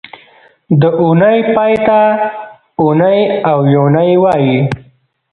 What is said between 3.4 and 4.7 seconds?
او یونۍ وایي